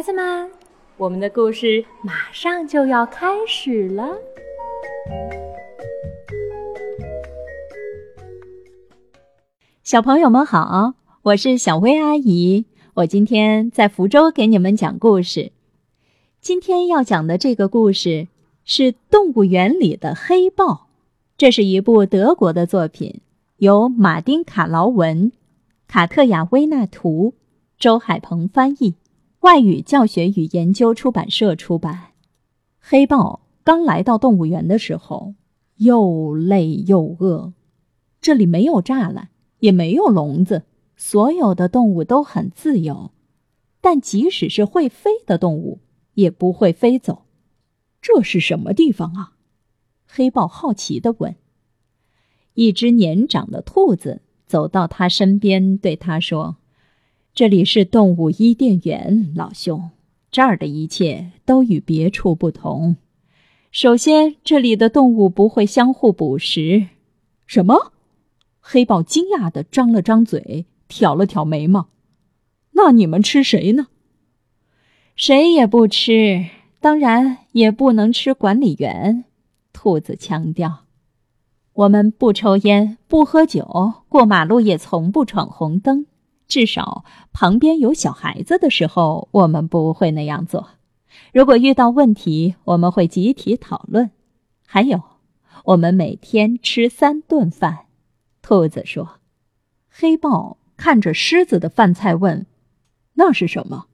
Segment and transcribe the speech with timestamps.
[0.00, 0.50] 孩子们，
[0.96, 4.16] 我们的故事马上就要开始了。
[9.82, 12.64] 小朋友们好，我是小薇阿姨，
[12.94, 15.52] 我今天在福州给你们讲故事。
[16.40, 18.28] 今天要讲的这个故事
[18.64, 20.64] 是《动物园里的黑豹》，
[21.36, 23.20] 这是一部德国的作品，
[23.58, 25.30] 由马丁·卡劳文、
[25.86, 27.34] 卡特雅·威纳图、
[27.78, 28.94] 周海鹏翻译。
[29.40, 32.12] 外语教学与研究出版社出版。
[32.78, 35.34] 黑豹刚来到动物园的时候，
[35.76, 37.54] 又累又饿。
[38.20, 40.64] 这里没有栅栏，也没有笼子，
[40.94, 43.12] 所有的动物都很自由。
[43.80, 45.80] 但即使是会飞的动物，
[46.12, 47.22] 也不会飞走。
[48.02, 49.32] 这是什么地方啊？
[50.06, 51.34] 黑豹好奇地问。
[52.52, 56.56] 一只年长的兔子走到他身边，对他说。
[57.40, 59.88] 这里是动物伊甸园，老兄，
[60.30, 62.96] 这儿的一切都与别处不同。
[63.72, 66.88] 首先，这里的动物不会相互捕食。
[67.46, 67.92] 什么？
[68.60, 71.88] 黑豹惊讶地张了张嘴，挑了挑眉毛。
[72.72, 73.86] 那你们吃谁呢？
[75.16, 76.44] 谁也不吃，
[76.78, 79.24] 当然也不能吃管理员。
[79.72, 80.84] 兔子强调
[81.72, 86.04] ：“我们不抽烟，不喝酒，过马路也从不闯红灯。”
[86.50, 90.70] 至少旁边有小孩子的时候，我们不会那样做。
[91.32, 94.10] 如果遇到问题，我们会集体讨论。
[94.66, 95.00] 还有，
[95.64, 97.86] 我们每天吃三顿饭。
[98.42, 99.20] 兔子说
[99.88, 102.46] ：“黑豹看着狮子的饭菜问
[103.14, 103.86] ：‘那是什么？’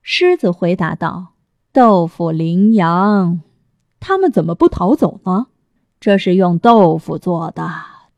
[0.00, 1.34] 狮子回答道
[1.72, 3.40] ：‘豆腐羚羊。’
[4.00, 5.48] 他们怎么不逃走呢？
[6.00, 7.70] 这是用豆腐做的，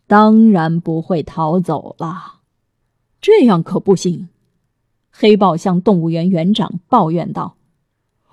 [0.06, 2.36] 当然不会逃走了。”
[3.20, 4.28] 这样可不行，
[5.10, 7.56] 黑豹向动物园园长抱怨道：“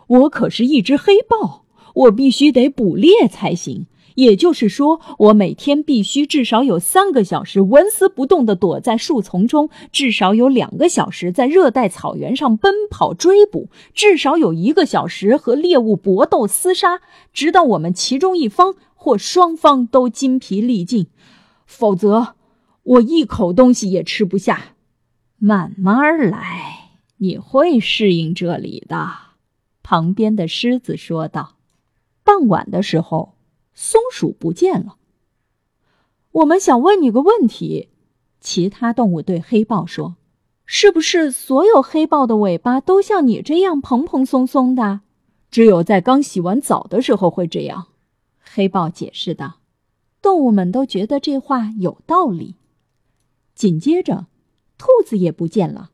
[0.07, 3.87] 我可是一只黑豹，我必须得捕猎才行。
[4.15, 17.01] 也就是说，我每天必须至少有三个小时纹丝不动地躲在树丛中，至少有两个小时在热带草原上奔跑追捕，至少有一个小时和猎物搏斗厮杀，
[17.31, 21.07] 直到我们其中一方或双方都筋疲力尽，
[21.67, 22.35] 否则
[22.81, 24.75] 我一口东西也吃不下。”
[25.37, 29.09] 慢慢来，你会适应这里的。”
[29.83, 31.55] 旁边的狮子说道。
[32.23, 33.35] 傍晚的时候，
[33.73, 34.97] 松鼠不见了。
[36.31, 37.87] 我们想问你个问题，
[38.41, 40.17] 其他动物对黑豹说
[40.65, 44.99] ：“是不是所有黑豹的尾巴都像你这样蓬蓬松松的？
[45.49, 47.87] 只有在刚洗完澡的时候会这样。”
[48.43, 49.59] 黑豹解释道。
[50.21, 52.55] 动物们都觉得这话有道理。
[53.55, 54.25] 紧接着。
[54.77, 55.91] 兔子也不见了。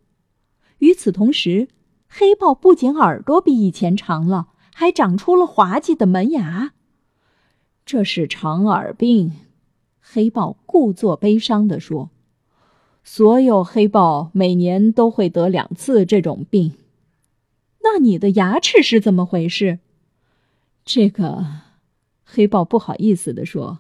[0.80, 1.70] 与此同时，
[2.08, 6.74] 黑豹不仅耳朵比以前长了，还长出了滑稽的门牙。
[7.86, 9.34] 这是长耳病，
[10.00, 12.10] 黑豹故作悲伤地说
[13.04, 16.74] ：“所有黑豹每年都会得两次这种病。”
[17.84, 19.80] 那你的牙齿是怎么回事？
[20.86, 21.46] 这个，
[22.24, 23.80] 黑豹不好意思地说：“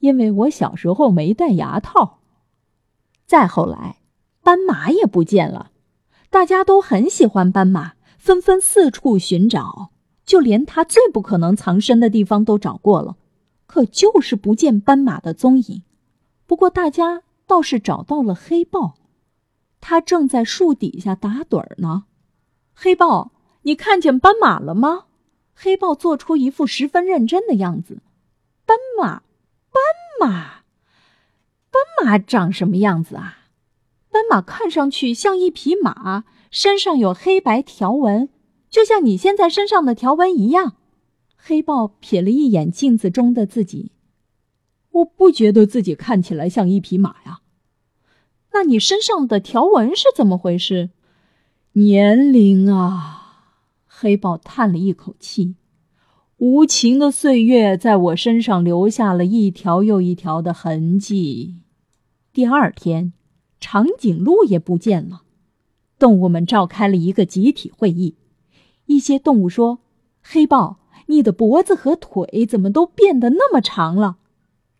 [0.00, 2.18] 因为我小时候没戴牙套。”
[3.26, 3.97] 再后来。
[4.48, 5.72] 斑马也不见了，
[6.30, 9.90] 大家都很喜欢斑马，纷纷四处寻找，
[10.24, 13.18] 就连它最不可能藏身的地方都找过了，
[13.66, 15.82] 可就是不见斑马的踪影。
[16.46, 18.94] 不过大家倒是找到了黑豹，
[19.82, 22.04] 它正在树底下打盹儿呢。
[22.72, 23.32] 黑豹，
[23.64, 25.04] 你看见斑马了吗？
[25.52, 28.00] 黑豹做出一副十分认真的样子。
[28.64, 29.20] 斑马，
[29.70, 29.82] 斑
[30.18, 30.62] 马，
[31.70, 33.37] 斑马长什么样子啊？
[34.30, 38.28] 马看上去像一匹马，身上有黑白条纹，
[38.70, 40.74] 就像你现在身上的条纹一样。
[41.36, 43.92] 黑豹瞥了一眼镜子中的自己，
[44.90, 47.40] 我不觉得自己看起来像一匹马呀。
[48.52, 50.90] 那你身上的条纹是怎么回事？
[51.72, 53.14] 年龄啊！
[53.86, 55.54] 黑豹叹了一口气，
[56.38, 61.56] 无情的岁月在我身上留下了一条又一条的痕迹。
[62.32, 63.12] 第二天。
[63.60, 65.22] 长颈鹿也不见了，
[65.98, 68.14] 动物们召开了一个集体会议。
[68.86, 69.80] 一些动物说
[70.22, 74.16] ：“黑豹，你的脖子和腿怎么都变得那么长了？”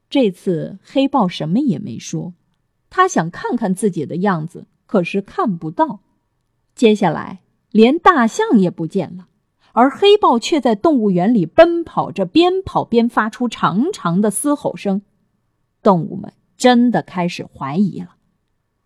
[0.08, 2.32] 这次黑豹什么也没说，
[2.88, 6.00] 他想看看自己的样子，可是看不到。
[6.74, 7.40] 接下来，
[7.70, 9.28] 连大象也不见了，
[9.72, 15.02] 而黑豹却在动物园里奔跑着，边跑边发出长长的嘶吼声。
[15.82, 18.14] 动物们真的开始怀疑了。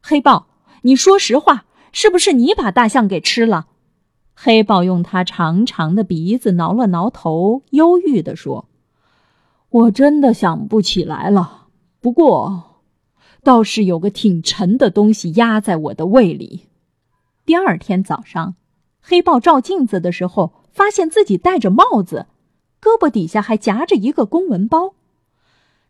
[0.04, 0.49] 黑豹，
[0.82, 3.69] 你说实话，是不是你把大象给吃了？
[4.34, 8.69] 黑豹用他长长的鼻子挠了挠头，忧郁地说
[9.70, 11.69] ：“我真的想不起来了。
[12.00, 12.81] 不过，
[13.44, 16.66] 倒是有个挺沉的东西压在我的胃里。”
[17.46, 18.56] 第二天早上，
[19.00, 22.26] 黑豹照镜子的时候，发现自己戴着帽子，
[22.81, 24.94] 胳膊底下还夹着一个公文包。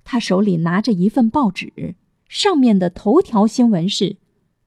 [0.04, 1.94] 他手里拿着一份报纸，
[2.32, 4.16] 上面的头条新闻是：“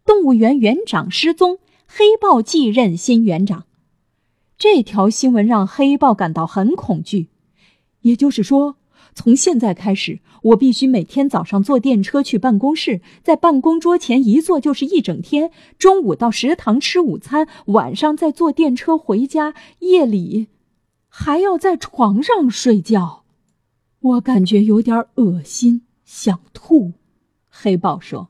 [0.05, 1.57] 动物园园长失踪，
[1.87, 3.65] 黑豹继任新园长。”
[4.55, 7.29] 这条新闻让黑豹感到很恐惧，
[8.01, 8.75] 也就是说，
[9.15, 20.49] 从现在开始，我必须每天早上坐电车去办公室，在办公桌前一坐就是一整天；中午到食堂吃午餐，晚上再坐电车回家，夜里
[21.09, 23.23] 还要在床上睡觉。
[24.01, 26.93] 我感觉有点恶心，想吐。
[27.65, 28.29] 黑豹说：“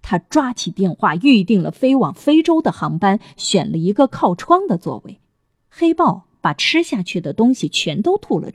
[0.00, 5.18] 他抓起电话，预定了飞往非洲的航班，选了一个靠窗的座位。”
[5.68, 8.54] 黑豹把吃下去的东西全都吐了出来